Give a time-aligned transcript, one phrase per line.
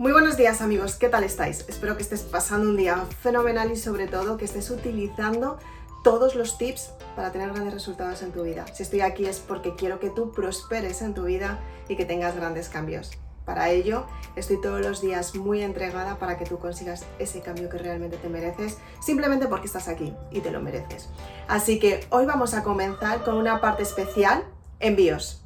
[0.00, 1.66] Muy buenos días amigos, ¿qué tal estáis?
[1.68, 5.58] Espero que estés pasando un día fenomenal y sobre todo que estés utilizando
[6.02, 8.64] todos los tips para tener grandes resultados en tu vida.
[8.72, 12.34] Si estoy aquí es porque quiero que tú prosperes en tu vida y que tengas
[12.34, 13.10] grandes cambios.
[13.44, 17.76] Para ello, estoy todos los días muy entregada para que tú consigas ese cambio que
[17.76, 21.10] realmente te mereces, simplemente porque estás aquí y te lo mereces.
[21.46, 24.44] Así que hoy vamos a comenzar con una parte especial,
[24.78, 25.44] envíos.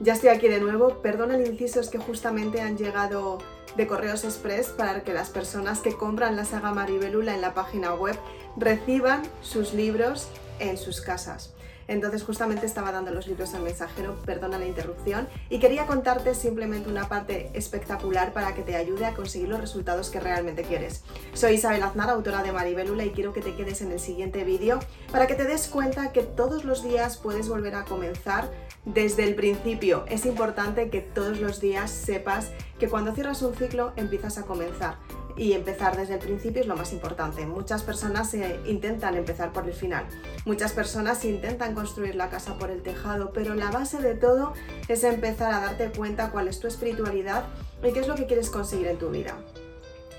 [0.00, 3.38] Ya estoy aquí de nuevo, perdona el inciso, es que justamente han llegado
[3.76, 7.94] de correos express para que las personas que compran la saga Maribelula en la página
[7.94, 8.16] web
[8.56, 10.28] reciban sus libros
[10.58, 11.53] en sus casas.
[11.88, 16.88] Entonces justamente estaba dando los libros al mensajero, perdona la interrupción, y quería contarte simplemente
[16.88, 21.04] una parte espectacular para que te ayude a conseguir los resultados que realmente quieres.
[21.32, 24.80] Soy Isabel Aznar, autora de Maribelula, y quiero que te quedes en el siguiente vídeo
[25.12, 28.50] para que te des cuenta que todos los días puedes volver a comenzar
[28.84, 30.04] desde el principio.
[30.08, 34.96] Es importante que todos los días sepas que cuando cierras un ciclo empiezas a comenzar
[35.36, 37.46] y empezar desde el principio es lo más importante.
[37.46, 40.04] Muchas personas se intentan empezar por el final,
[40.44, 44.52] muchas personas intentan construir la casa por el tejado, pero la base de todo
[44.88, 47.44] es empezar a darte cuenta cuál es tu espiritualidad
[47.82, 49.36] y qué es lo que quieres conseguir en tu vida.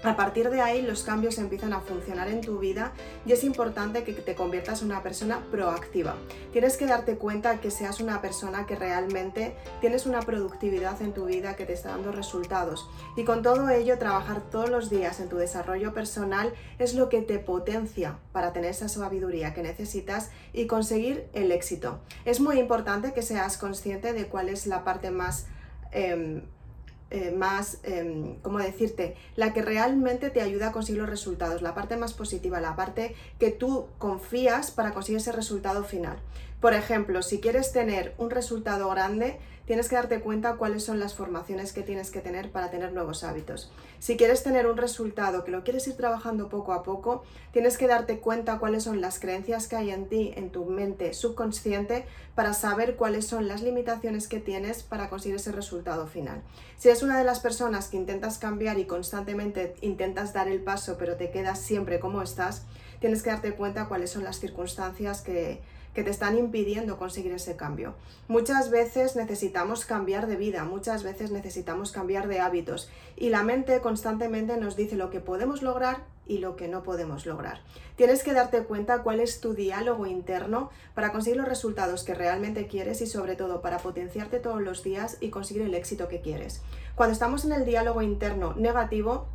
[0.04, 2.94] A partir de ahí los cambios empiezan a funcionar en tu vida
[3.26, 6.16] y es importante que te conviertas en una persona proactiva.
[6.52, 11.26] Tienes que darte cuenta que seas una persona que realmente tienes una productividad en tu
[11.26, 12.88] vida que te está dando resultados.
[13.16, 17.22] Y con todo ello, trabajar todos los días en tu desarrollo personal es lo que
[17.22, 22.00] te potencia para tener esa sabiduría que necesitas y conseguir el éxito.
[22.26, 25.48] Es muy importante que seas consciente de cuál es la parte más...
[25.92, 26.44] Em,
[27.16, 29.16] eh, más, em, ¿cómo decirte?
[29.38, 33.16] La que realmente te ayuda a conseguir los resultados, la parte más positiva, la parte
[33.40, 36.18] que tú confías para conseguir ese resultado final.
[36.66, 39.38] Por ejemplo, si quieres tener un resultado grande,
[39.68, 43.24] tienes que darte cuenta cuáles son las formaciones que tienes que tener para tener nuevos
[43.24, 43.72] hábitos.
[44.00, 47.86] Si quieres tener un resultado que lo quieres ir trabajando poco a poco, tienes que
[47.86, 52.56] darte cuenta cuáles son las creencias que hay en ti, en tu mente subconsciente, para
[52.56, 56.42] saber cuáles son las limitaciones que tienes para conseguir ese resultado final.
[56.80, 60.96] Si eres una de las personas que intentas cambiar y constantemente intentas dar el paso,
[60.98, 62.64] pero te quedas siempre como estás,
[63.00, 65.62] tienes que darte cuenta cuáles son las circunstancias que
[65.96, 67.96] que te están impidiendo conseguir ese cambio.
[68.28, 73.80] Muchas veces necesitamos cambiar de vida, muchas veces necesitamos cambiar de hábitos y la mente
[73.80, 77.62] constantemente nos dice lo que podemos lograr y lo que no podemos lograr.
[77.96, 82.68] Tienes que darte cuenta cuál es tu diálogo interno para conseguir los resultados que realmente
[82.68, 86.62] quieres y sobre todo para potenciarte todos los días y conseguir el éxito que quieres.
[86.96, 89.28] Cuando estamos en el diálogo interno negativo,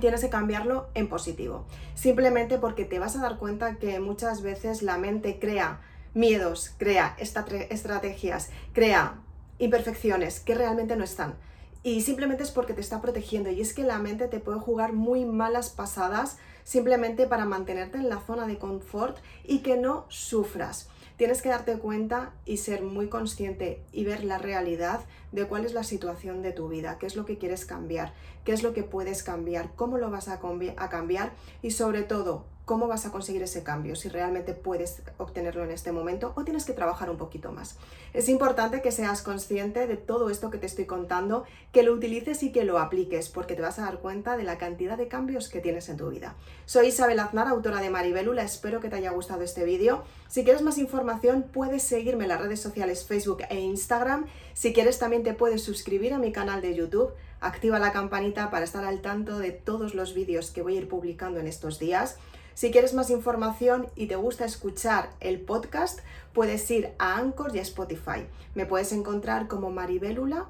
[0.00, 1.64] tienes que cambiarlo en positivo.
[1.94, 5.80] Simplemente porque te vas a dar cuenta que muchas veces la mente crea
[6.14, 9.20] miedos, crea estrategias, crea
[9.58, 11.34] imperfecciones que realmente no están.
[11.82, 13.50] Y simplemente es porque te está protegiendo.
[13.50, 18.08] Y es que la mente te puede jugar muy malas pasadas simplemente para mantenerte en
[18.08, 20.88] la zona de confort y que no sufras.
[21.16, 25.00] Tienes que darte cuenta y ser muy consciente y ver la realidad
[25.32, 28.12] de cuál es la situación de tu vida, qué es lo que quieres cambiar,
[28.44, 30.40] qué es lo que puedes cambiar, cómo lo vas a,
[30.76, 35.64] a cambiar y sobre todo cómo vas a conseguir ese cambio, si realmente puedes obtenerlo
[35.64, 37.78] en este momento o tienes que trabajar un poquito más.
[38.12, 42.42] Es importante que seas consciente de todo esto que te estoy contando, que lo utilices
[42.42, 45.48] y que lo apliques, porque te vas a dar cuenta de la cantidad de cambios
[45.48, 46.36] que tienes en tu vida.
[46.66, 50.04] Soy Isabel Aznar, autora de Maribelula, espero que te haya gustado este vídeo.
[50.28, 54.26] Si quieres más información, puedes seguirme en las redes sociales Facebook e Instagram.
[54.52, 57.12] Si quieres, también puedes suscribir a mi canal de YouTube.
[57.40, 60.88] Activa la campanita para estar al tanto de todos los vídeos que voy a ir
[60.88, 62.16] publicando en estos días.
[62.54, 66.00] Si quieres más información y te gusta escuchar el podcast,
[66.32, 68.26] puedes ir a Anchor y a Spotify.
[68.54, 70.46] Me puedes encontrar como Maribelula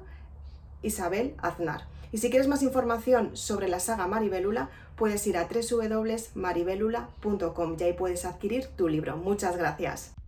[0.81, 1.85] Isabel Aznar.
[2.11, 7.93] Y si quieres más información sobre la saga Maribelula, puedes ir a www.maribelula.com y ahí
[7.93, 9.15] puedes adquirir tu libro.
[9.17, 10.18] Muchas gracias.